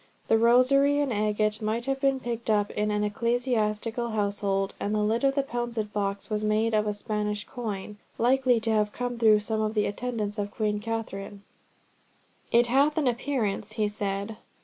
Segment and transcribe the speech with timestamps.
[0.29, 5.03] The rosary and agate might have been picked up in an ecclesiastical household, and the
[5.03, 9.19] lid of the pouncet box was made of a Spanish coin, likely to have come
[9.19, 11.43] through some of the attendants of Queen Katharine.
[12.51, 14.37] "It hath an appearance," he said.